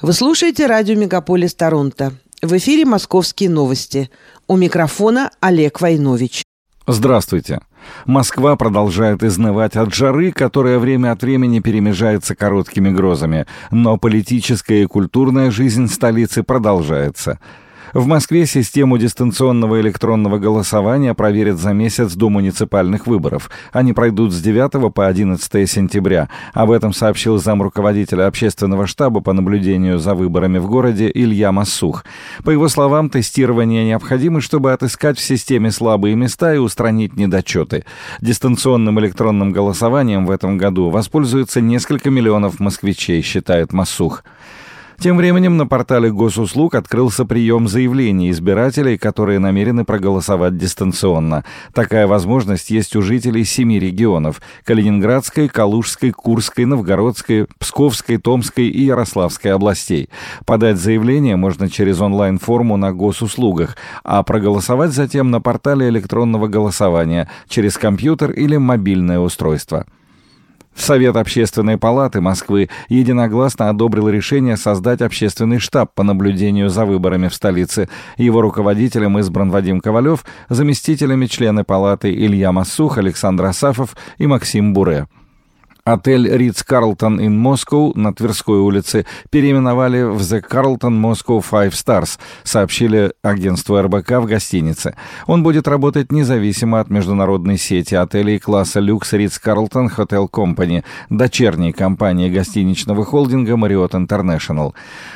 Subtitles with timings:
[0.00, 2.12] Вы слушаете радио «Мегаполис Торонто».
[2.40, 4.10] В эфире «Московские новости».
[4.46, 6.44] У микрофона Олег Войнович.
[6.86, 7.62] Здравствуйте.
[8.06, 14.86] Москва продолжает изнывать от жары, которая время от времени перемежается короткими грозами, но политическая и
[14.86, 17.40] культурная жизнь столицы продолжается–
[17.94, 23.50] в Москве систему дистанционного электронного голосования проверят за месяц до муниципальных выборов.
[23.72, 26.28] Они пройдут с 9 по 11 сентября.
[26.52, 32.04] Об этом сообщил зам руководителя общественного штаба по наблюдению за выборами в городе Илья Массух.
[32.44, 37.84] По его словам, тестирование необходимо, чтобы отыскать в системе слабые места и устранить недочеты.
[38.20, 44.24] Дистанционным электронным голосованием в этом году воспользуются несколько миллионов москвичей, считает Массух.
[45.00, 51.44] Тем временем на портале госуслуг открылся прием заявлений избирателей, которые намерены проголосовать дистанционно.
[51.72, 59.52] Такая возможность есть у жителей семи регионов– Калининградской, Калужской, Курской, Новгородской, Псковской, Томской и Ярославской
[59.52, 60.08] областей.
[60.44, 67.78] Подать заявление можно через онлайн-форму на госуслугах, а проголосовать затем на портале электронного голосования через
[67.78, 69.86] компьютер или мобильное устройство.
[70.80, 77.34] Совет Общественной палаты Москвы единогласно одобрил решение создать общественный штаб по наблюдению за выборами в
[77.34, 77.88] столице.
[78.16, 85.06] Его руководителем избран Вадим Ковалев, заместителями члены палаты Илья Массух, Александр Асафов и Максим Буре.
[85.88, 92.18] Отель Ридс Карлтон in Moscow на Тверской улице переименовали в The Carlton Moscow Five Stars,
[92.42, 94.94] сообщили агентству РБК в гостинице.
[95.26, 101.72] Он будет работать независимо от международной сети отелей класса люкс Ридс Карлтон Hotel Company, дочерней
[101.72, 104.74] компании гостиничного холдинга Marriott International.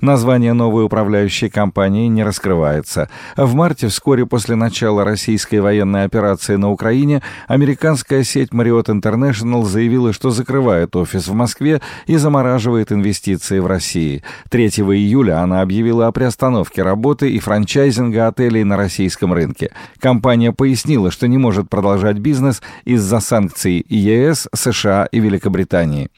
[0.00, 3.10] Название новой управляющей компании не раскрывается.
[3.36, 10.14] В марте, вскоре после начала российской военной операции на Украине, американская сеть Marriott International заявила,
[10.14, 14.22] что закрывает закрывает офис в Москве и замораживает инвестиции в России.
[14.50, 19.72] 3 июля она объявила о приостановке работы и франчайзинга отелей на российском рынке.
[19.98, 26.08] Компания пояснила, что не может продолжать бизнес из-за санкций ЕС, США и Великобритании.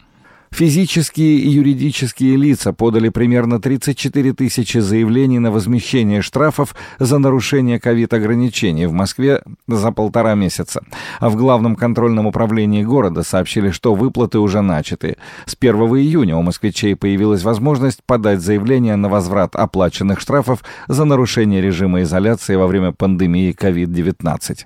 [0.56, 8.86] Физические и юридические лица подали примерно 34 тысячи заявлений на возмещение штрафов за нарушение ковид-ограничений
[8.86, 10.82] в Москве за полтора месяца.
[11.20, 15.18] А в Главном контрольном управлении города сообщили, что выплаты уже начаты.
[15.44, 21.60] С 1 июня у москвичей появилась возможность подать заявление на возврат оплаченных штрафов за нарушение
[21.60, 24.64] режима изоляции во время пандемии COVID-19.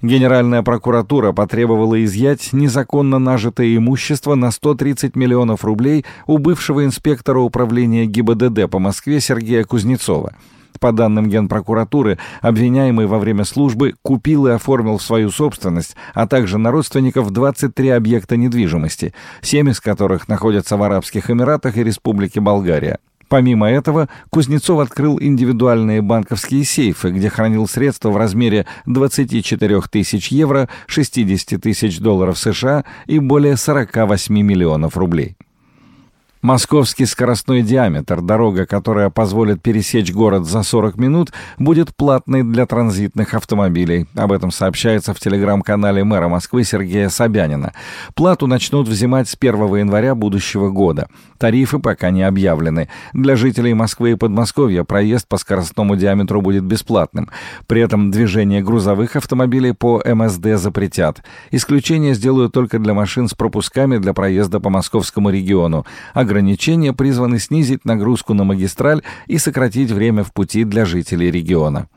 [0.00, 8.06] Генеральная прокуратура потребовала изъять незаконно нажитое имущество на 130 миллионов рублей у бывшего инспектора управления
[8.06, 10.34] ГИБДД по Москве Сергея Кузнецова.
[10.78, 16.58] По данным Генпрокуратуры, обвиняемый во время службы купил и оформил в свою собственность, а также
[16.58, 23.00] на родственников 23 объекта недвижимости, 7 из которых находятся в Арабских Эмиратах и Республике Болгария.
[23.28, 30.68] Помимо этого, Кузнецов открыл индивидуальные банковские сейфы, где хранил средства в размере 24 тысяч евро,
[30.86, 35.36] 60 тысяч долларов США и более 48 миллионов рублей.
[36.40, 43.34] Московский скоростной диаметр, дорога, которая позволит пересечь город за 40 минут, будет платной для транзитных
[43.34, 44.06] автомобилей.
[44.14, 47.72] Об этом сообщается в телеграм-канале мэра Москвы Сергея Собянина.
[48.14, 51.08] Плату начнут взимать с 1 января будущего года.
[51.38, 52.88] Тарифы пока не объявлены.
[53.12, 57.30] Для жителей Москвы и Подмосковья проезд по скоростному диаметру будет бесплатным.
[57.66, 61.22] При этом движение грузовых автомобилей по МСД запретят.
[61.52, 65.86] Исключение сделают только для машин с пропусками для проезда по московскому региону.
[66.12, 71.88] Ограничения призваны снизить нагрузку на магистраль и сократить время в пути для жителей региона.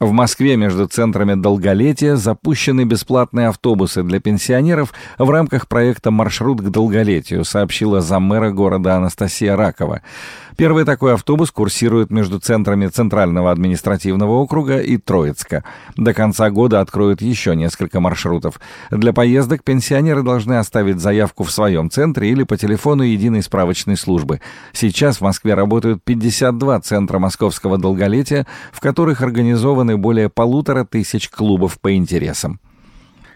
[0.00, 6.70] В Москве между центрами долголетия запущены бесплатные автобусы для пенсионеров в рамках проекта «Маршрут к
[6.70, 10.02] долголетию», сообщила заммэра города Анастасия Ракова.
[10.58, 15.62] Первый такой автобус курсирует между центрами Центрального административного округа и Троицка.
[15.96, 18.58] До конца года откроют еще несколько маршрутов.
[18.90, 24.40] Для поездок пенсионеры должны оставить заявку в своем центре или по телефону единой справочной службы.
[24.72, 31.78] Сейчас в Москве работают 52 центра московского долголетия, в которых организованы более полутора тысяч клубов
[31.78, 32.58] по интересам.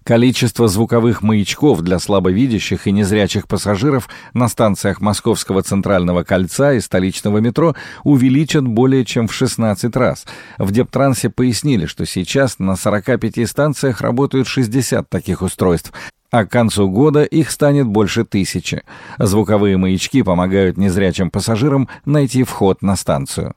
[0.04, 7.38] Количество звуковых маячков для слабовидящих и незрячих пассажиров на станциях Московского центрального кольца и столичного
[7.38, 10.26] метро увеличат более чем в 16 раз.
[10.58, 15.92] В Дептрансе пояснили, что сейчас на 45 станциях работают 60 таких устройств,
[16.32, 18.82] а к концу года их станет больше тысячи.
[19.18, 23.54] Звуковые маячки помогают незрячим пассажирам найти вход на станцию.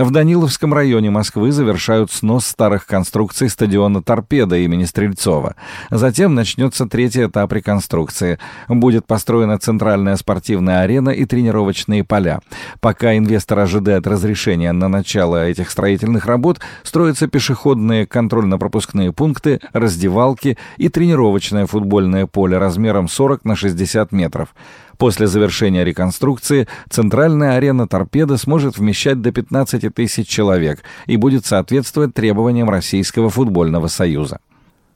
[0.00, 5.56] В Даниловском районе Москвы завершают снос старых конструкций стадиона «Торпеда» имени Стрельцова.
[5.90, 8.38] Затем начнется третий этап реконструкции.
[8.66, 12.40] Будет построена центральная спортивная арена и тренировочные поля.
[12.80, 20.88] Пока инвестор ожидает разрешения на начало этих строительных работ, строятся пешеходные контрольно-пропускные пункты, раздевалки и
[20.88, 24.54] тренировочное футбольное поле размером 40 на 60 метров.
[25.00, 32.12] После завершения реконструкции центральная арена «Торпеда» сможет вмещать до 15 тысяч человек и будет соответствовать
[32.12, 34.40] требованиям Российского футбольного союза.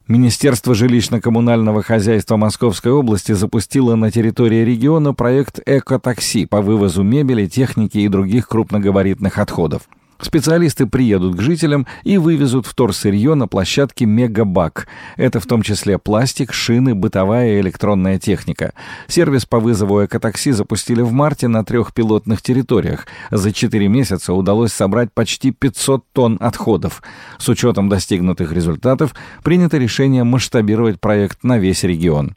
[0.07, 7.97] Министерство жилищно-коммунального хозяйства Московской области запустило на территории региона проект «Эко-такси» по вывозу мебели, техники
[7.97, 9.89] и других крупногабаритных отходов.
[10.21, 14.87] Специалисты приедут к жителям и вывезут вторсырье на площадке «Мегабак».
[15.17, 18.73] Это в том числе пластик, шины, бытовая и электронная техника.
[19.09, 23.07] Сервис по вызову экотакси запустили в марте на трех пилотных территориях.
[23.31, 27.03] За четыре месяца удалось собрать почти 500 тонн отходов.
[27.39, 32.35] С учетом достигнутых результатов принято решение масштабировать проект на весь регион.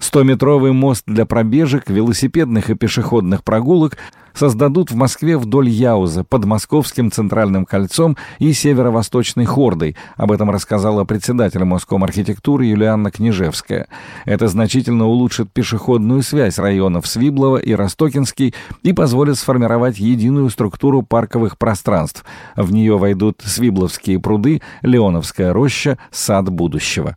[0.00, 3.98] 100-метровый мост для пробежек, велосипедных и пешеходных прогулок
[4.34, 9.96] создадут в Москве вдоль Яуза, под Московским центральным кольцом и северо-восточной хордой.
[10.16, 13.88] Об этом рассказала председатель Моском архитектуры Юлианна Княжевская.
[14.24, 21.58] Это значительно улучшит пешеходную связь районов Свиблова и Ростокинский и позволит сформировать единую структуру парковых
[21.58, 22.24] пространств.
[22.56, 27.16] В нее войдут Свибловские пруды, Леоновская роща, сад будущего.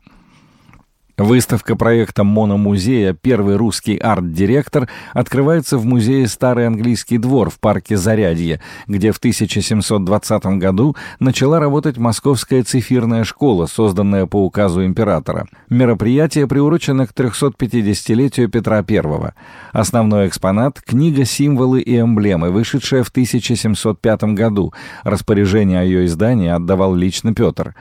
[1.18, 3.14] Выставка проекта «Мономузея.
[3.14, 10.46] Первый русский арт-директор» открывается в музее «Старый английский двор» в парке Зарядье, где в 1720
[10.58, 15.46] году начала работать Московская цифирная школа, созданная по указу императора.
[15.70, 19.34] Мероприятие приурочено к 350-летию Петра I.
[19.72, 24.74] Основной экспонат— книга «Символы и эмблемы», вышедшая в 1705 году.
[25.04, 27.76] Распоряжение о ее издании отдавал лично Петр.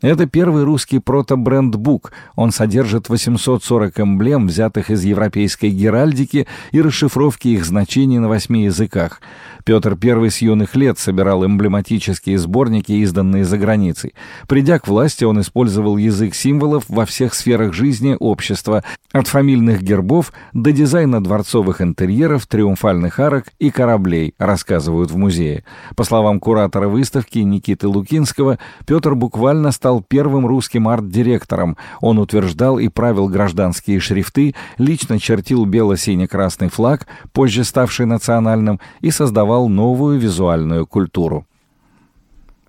[0.00, 2.12] Это первый русский прото-бренд-бук.
[2.36, 9.20] Он содержит 840 эмблем, взятых из европейской геральдики и расшифровки их значений на восьми языках.
[9.64, 14.14] Петр I с юных лет собирал эмблематические сборники, изданные за границей.
[14.46, 20.32] Придя к власти, он использовал язык символов во всех сферах жизни общества, от фамильных гербов
[20.52, 25.64] до дизайна дворцовых интерьеров, триумфальных арок и кораблей, рассказывают в музее.
[25.96, 31.76] По словам куратора выставки Никиты Лукинского, Петр буквально стал первым русским арт-директором.
[32.00, 39.68] Он утверждал и правил гражданские шрифты, лично чертил бело-сине-красный флаг, позже ставший национальным, и создавал
[39.68, 41.46] новую визуальную культуру.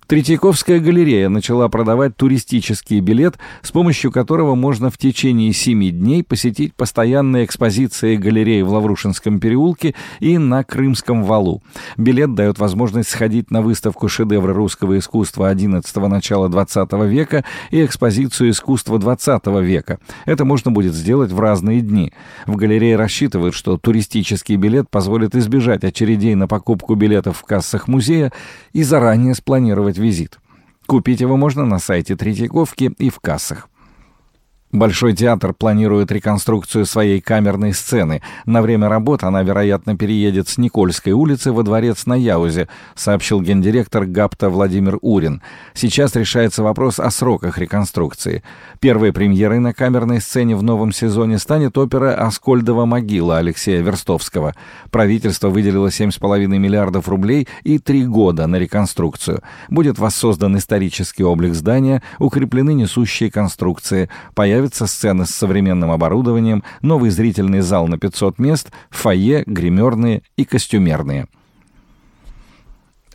[0.06, 6.74] Третьяковская галерея начала продавать туристический билет, с помощью которого можно в течение семи дней посетить
[6.74, 11.60] постоянные экспозиции галереи в Лаврушинском переулке и на Крымском валу.
[11.96, 18.50] Билет дает возможность сходить на выставку шедевры русского искусства XI начала XX века и экспозицию
[18.50, 19.98] искусства XX века.
[20.24, 22.12] Это можно будет сделать в разные дни.
[22.46, 28.32] В галерее рассчитывают, что туристический билет позволит избежать очередей на покупку билетов в кассах музея
[28.72, 30.38] и заранее спланировать визит.
[30.86, 33.68] Купить его можно на сайте Третьяковки и в кассах.
[34.76, 38.20] Большой театр планирует реконструкцию своей камерной сцены.
[38.44, 44.04] На время работ она, вероятно, переедет с Никольской улицы во дворец на Яузе, сообщил гендиректор
[44.04, 45.40] ГАПТа Владимир Урин.
[45.72, 48.42] Сейчас решается вопрос о сроках реконструкции.
[48.78, 54.54] Первой премьерой на камерной сцене в новом сезоне станет опера «Аскольдова могила» Алексея Верстовского.
[54.90, 59.40] Правительство выделило 7,5 миллиардов рублей и три года на реконструкцию.
[59.70, 67.10] Будет воссоздан исторический облик здания, укреплены несущие конструкции, появится появятся сцены с современным оборудованием, новый
[67.10, 71.28] зрительный зал на 500 мест, фойе, гримерные и костюмерные.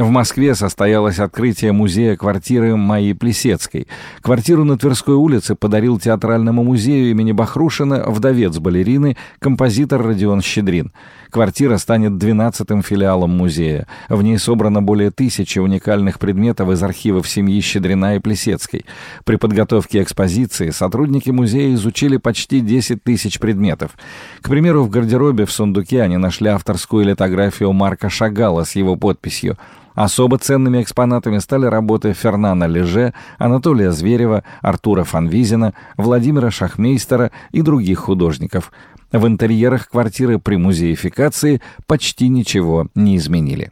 [0.02, 3.88] В Москве состоялось открытие музея квартиры Майи Плесецкой.
[4.22, 10.92] Квартиру на Тверской улице подарил театральному музею имени Бахрушина вдовец балерины, композитор Родион Щедрин.
[11.30, 13.86] Квартира станет 12-м филиалом музея.
[14.10, 18.88] В ней собрано более тысячи уникальных предметов из архивов семьи Щедрина и Плесецкой.
[19.24, 23.92] При подготовке экспозиции сотрудники музея изучили почти 10 тысяч предметов.
[24.42, 29.60] К примеру, в гардеробе в сундуке они нашли авторскую литографию Марка Шагала с его подписью–
[29.94, 38.00] Особо ценными экспонатами стали работы Фернана Леже, Анатолия Зверева, Артура Фанвизина, Владимира Шахмейстера и других
[38.00, 38.72] художников.
[39.12, 43.72] В интерьерах квартиры при музеификации почти ничего не изменили.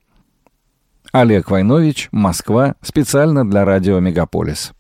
[1.12, 4.74] Олег Войнович, Москва, специально для радио «Мегаполис».